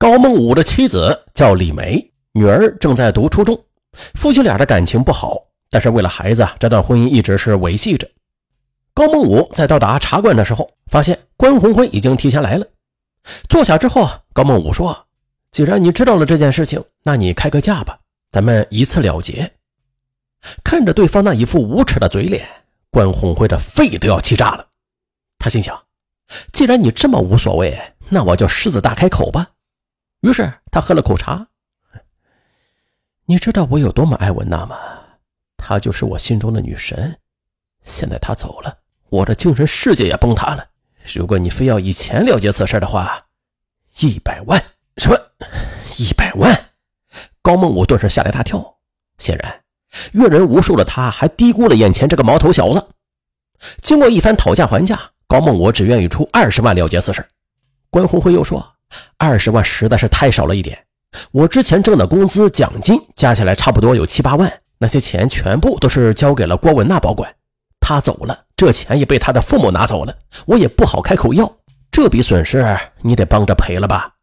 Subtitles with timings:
[0.00, 3.62] 高梦武的妻子叫李梅，女儿正在读初中，
[4.14, 5.36] 夫妻俩的感情不好，
[5.68, 8.08] 但是为了孩子，这段婚姻一直是维系着。
[8.94, 12.66] 高梦武在到达茶馆的时候，发现关红辉已经提前来了。
[13.46, 15.06] 坐下之后，高梦武说
[15.52, 17.98] ：“既然你知道了这件事情，那你开个价吧，
[18.32, 19.52] 咱们一次了结。”
[20.64, 22.48] 看着对方那一副无耻的嘴脸，
[22.90, 24.66] 关红辉的肺都要气炸了。
[25.38, 25.78] 他心想
[26.54, 27.78] ：“既然你这么无所谓，
[28.08, 29.46] 那我就狮子大开口吧。”
[30.20, 31.46] 于是他喝了口茶。
[33.26, 34.76] 你知道我有多么爱文娜吗？
[35.56, 37.18] 她就是我心中的女神。
[37.84, 38.78] 现在她走了，
[39.08, 40.66] 我的精神世界也崩塌了。
[41.14, 43.26] 如果你非要以钱了结此事的话，
[44.00, 44.62] 一百万
[44.96, 45.16] 什么？
[45.96, 46.70] 一百万？
[47.40, 48.78] 高梦武顿时吓了一大跳。
[49.18, 49.62] 显然，
[50.12, 52.88] 阅人无数的他还低估了眼前这个毛头小子。
[53.80, 57.24] 经过一番讨价还价，高梦武只愿意出二十万了结此事。
[57.88, 58.74] 关红辉又说。
[59.16, 60.78] 二十万实在是太少了一点，
[61.32, 67.34] 我之前挣的工资、奖金加起来差不多有七八万，那些钱全部都是交给了郭文娜保管。
[67.80, 71.50] 她走了，这钱也被她的父母拿走了，我也不好开口要。
[71.90, 72.64] 这笔损失
[73.02, 74.14] 你得帮着赔了吧？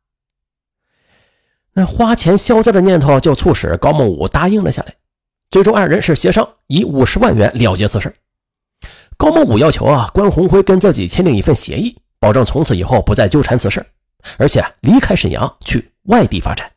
[1.73, 4.93] 那花钱消灾的念头就促使高梦武答应了下来。
[5.49, 8.13] 最终二人是协商以五十万元了结此事。
[9.17, 13.85] 高梦武要求啊，关红辉跟自己签订一份协议，保证从此以后不再纠缠此事。
[14.37, 16.71] 而且离开沈阳去外地发展。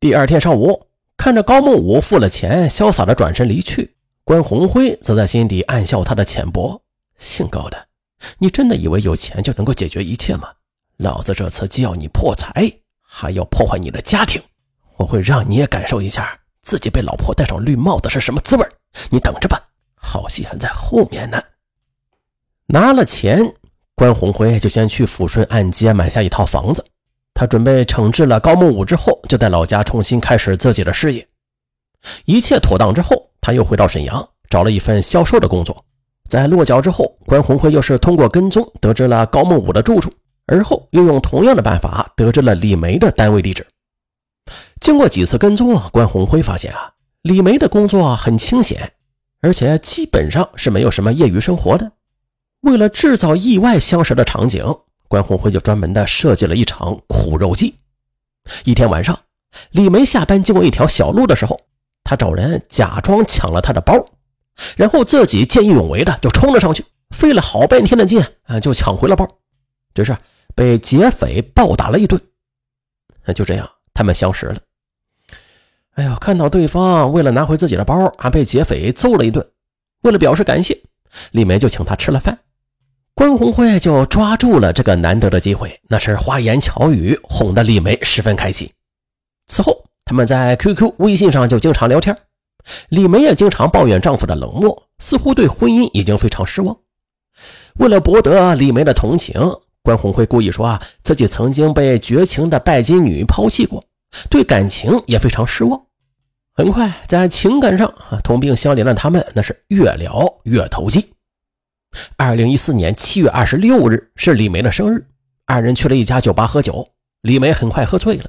[0.00, 6.82] 第二天上午，看着高梦武付了钱，潇洒的转身离去，关红辉则在心底暗笑他的浅薄。
[7.18, 7.88] 姓高的，
[8.38, 10.48] 你真的以为有钱就能够解决一切吗？
[10.98, 14.40] 老子这次既要你破财，还要破坏你的家庭。
[14.96, 18.66] 我会让你也感受一下自己被老婆戴上绿帽子是什么滋味。
[19.10, 19.62] 你等着吧，
[19.94, 21.42] 好戏还在后面呢。
[22.66, 23.54] 拿了钱。
[23.98, 26.84] 关红辉就先去抚顺按揭买下一套房子，
[27.34, 31.26] 他准备惩治了高木武之后，就在老家重新开始自己的事业。
[32.24, 35.84] 一切妥当之后，他又回到沈阳，找了一份销售的工作。
[36.28, 40.12] 在落脚之后，关红辉又是通过跟踪得知了高木武的住处，
[40.46, 43.66] 而后又用同样的办法得知了李梅的单位地址。
[44.80, 46.92] 经过几次跟踪啊，关红辉发现啊，
[47.22, 48.92] 李梅的工作很清闲，
[49.40, 51.90] 而且基本上是没有什么业余生活的。
[52.60, 54.64] 为了制造意外相识的场景，
[55.06, 57.76] 关红辉就专门的设计了一场苦肉计。
[58.64, 59.18] 一天晚上，
[59.70, 61.60] 李梅下班经过一条小路的时候，
[62.02, 64.04] 他找人假装抢了他的包，
[64.76, 69.28] 然后自己见义勇为的就冲了上去，费了好半天的劲啊，就抢回了包。
[69.94, 70.16] 只是
[70.54, 72.20] 被劫匪暴打了一顿。
[73.34, 74.58] 就这样，他们相识了。
[75.94, 79.46] 哎呀，看到对方为了拿回自己的包还，被劫匪揍了一顿，
[80.02, 80.76] 为了表示感谢，
[81.30, 82.38] 李梅就请他吃了饭。
[83.18, 88.70] 关红辉就抓住了这个难得的机会，那是花言巧语哄得李梅十分开心。
[89.48, 92.16] 此后，他们在 QQ、微信上就经常聊天。
[92.90, 96.76] 李梅也经常抱怨丈夫的冷漠，似乎对婚姻已经非常失望。
[97.80, 99.34] 为了博得李梅的同情，
[99.82, 103.82] 关红辉故意说啊自己曾经被绝情的拜金女抛弃过，
[104.30, 105.82] 对感情也非常失望。
[106.54, 111.04] 很快，在情感上啊同病相怜的他们，那是越聊越投机。
[112.16, 115.06] 二零一四年七月二十六日是李梅的生日，
[115.46, 116.86] 二人去了一家酒吧喝酒。
[117.22, 118.24] 李梅很快喝醉了，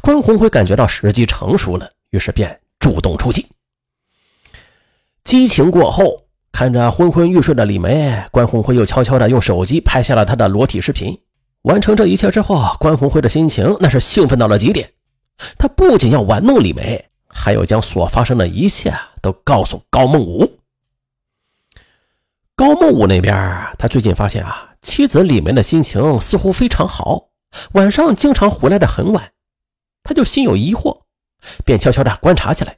[0.00, 3.46] 关红辉感觉到时机成熟了，于是便主动出击。
[5.24, 11.18] 激情过后，看着昏昏欲睡的李梅，关红辉又悄悄地用手机拍下了她的裸体视频。
[11.62, 14.90] 完成这一切之后，关红辉的心情那是兴奋到了极点。
[15.58, 20.58] 他不仅要玩弄李梅，还要将所发生的一切都告诉高梦武。
[22.54, 23.34] 高木武那边，
[23.78, 27.28] 他最近发现啊，妻子李梅的心情似乎非常好，
[27.72, 29.32] 晚上经常回来的很晚，
[30.04, 31.00] 他就心有疑惑，
[31.64, 32.76] 便悄悄的观察起来。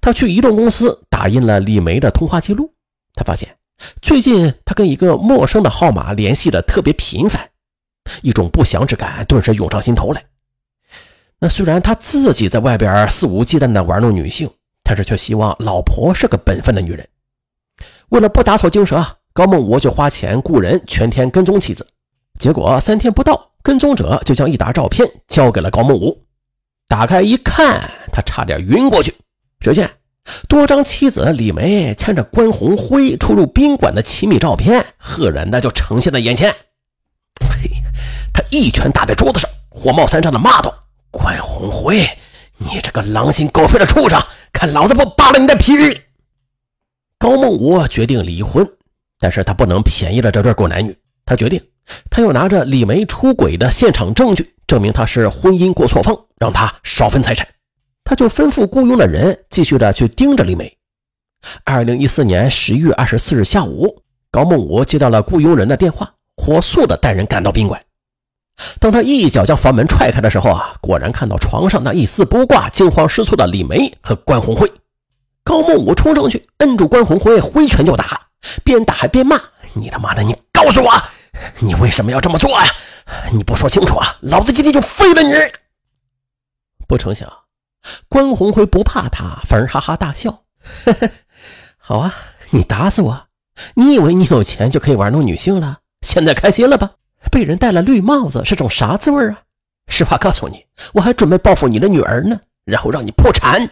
[0.00, 2.72] 他去移动公司打印了李梅的通话记录，
[3.14, 3.56] 他发现
[4.00, 7.50] 最近他跟一个陌生的号码联系的特别频繁，
[8.22, 10.24] 一种不祥之感顿时涌上心头来。
[11.40, 14.48] 那虽然他自己在外边肆无忌惮的玩弄女性，
[14.84, 17.08] 但是却希望老婆是个本分的女人。
[18.12, 21.86] 为了不打草惊蛇，高梦武就花钱雇人全天跟踪妻子。
[22.38, 26.22] 结果三天不到，跟踪者就将一沓照片交给了高梦武。
[26.88, 29.14] 打开一看，他差点晕过去。
[29.60, 29.90] 只见
[30.46, 36.54] 多张妻子李梅牵着关红辉出入宾馆的亲密照片，赫然的就呈现在眼前。
[37.48, 37.70] 嘿，
[38.34, 40.74] 他一拳打在桌子上，火冒三丈的骂道
[41.10, 42.06] ：“关红辉，
[42.58, 44.22] 你这个狼心狗肺的畜生，
[44.52, 45.72] 看老子不扒了你的皮！”
[47.22, 48.68] 高梦武决定离婚，
[49.20, 50.92] 但是他不能便宜了这对狗男女。
[51.24, 51.62] 他决定
[52.10, 57.46] 他又拿着李梅出轨的现场证据，证明他是婚姻过错方，让他少分财产。
[58.02, 60.76] 他就吩咐雇佣的人继续的去盯着李梅。
[61.62, 64.02] 二零一四年十一月二十四日下午，
[64.32, 67.80] 高梦武接到了雇佣人的电话，火速的带人赶到宾馆。
[68.80, 74.68] 当他一脚将房门踹开的时候啊，果然看到床上那一丝不挂、惊慌失措的李梅和关红辉。
[75.44, 78.28] 高梦武冲上去摁住关红辉，挥拳就打，
[78.64, 79.40] 边打还边骂
[79.74, 80.90] ：“你他妈的，你告诉我，
[81.60, 82.66] 你为什么要这么做呀？
[83.32, 85.32] 你不说清楚啊，老子今天就废了你！”
[86.86, 87.30] 不成想，
[88.08, 90.44] 关红辉不怕他，反而哈哈大笑
[90.84, 91.10] ：“呵呵，
[91.78, 92.14] 好啊，
[92.50, 93.26] 你打死我！
[93.74, 95.78] 你以为你有钱就可以玩弄女性了？
[96.02, 96.92] 现在开心了吧？”
[97.30, 99.42] 被人戴了绿帽子是种啥滋味啊？
[99.88, 103.68] 实话告诉你，我还准备报复你的女儿呢，然后让你破产。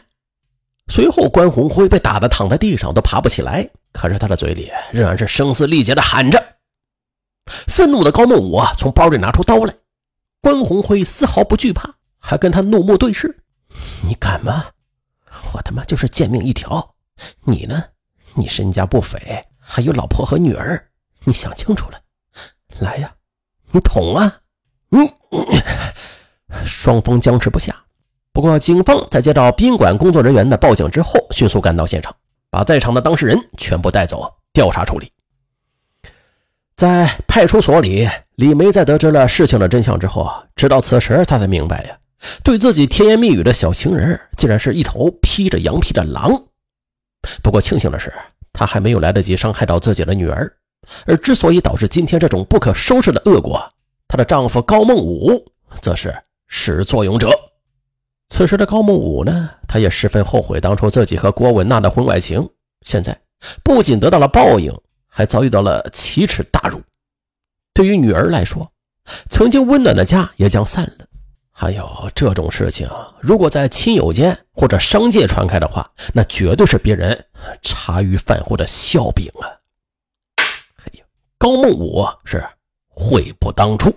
[0.90, 6.56] 随后，关红辉被打得躺在地上都爬不起来，可是他的嘴里仍然是声嘶力竭地喊着。
[7.46, 9.72] 愤怒的高梦武，从包里拿出刀来，
[10.42, 13.38] 关红辉丝毫不惧怕，还跟他怒目对视
[14.04, 14.66] ：“你敢吗？
[15.52, 16.96] 我他妈就是贱命一条，
[17.44, 17.84] 你呢？
[18.34, 20.88] 你身家不菲，还有老婆和女儿，
[21.25, 22.00] 你想清楚了，
[22.81, 23.14] 来呀！”
[23.72, 24.40] 你捅啊！
[24.90, 25.08] 嗯，
[26.64, 27.84] 双方僵持不下。
[28.32, 32.15] 不过，警方在接到宾馆工作人员的报警之后，迅速赶到现场，
[32.49, 35.11] 把在场的当事人全部带走调查处理。
[36.77, 41.99] 在派出所里，李梅在得知了事情的真相之后，直到此时，她才明白呀，
[42.44, 46.44] 对自己甜言蜜语的小情人，竟然是一头披着羊皮的狼。
[47.43, 48.12] 不过，庆幸的是，
[48.53, 50.50] 她还没有来得及伤害到自己的女儿。
[51.05, 53.61] 而之所以导致今天这种不可收拾的恶果，
[54.06, 55.44] 她的丈夫高梦武
[55.81, 56.17] 则是
[56.47, 57.29] 始作俑者。
[58.31, 62.49] 此时的高梦武呢，他也十分后悔当初自己和郭文娜的婚外情，
[62.87, 63.21] 现在
[63.62, 64.73] 不仅得到了报应，
[65.09, 66.81] 还遭遇到了奇耻大辱。
[67.75, 68.71] 对于女儿来说，
[69.29, 71.06] 曾经温暖的家也将散了。
[71.50, 72.88] 还有这种事情，
[73.21, 77.23] 如果在亲友间或者商界传开的话，那绝对是别人
[77.61, 79.44] 茶余饭后的笑柄啊！
[80.37, 81.05] 哎呀
[81.37, 82.43] 高梦武是
[82.88, 83.93] 悔不当初。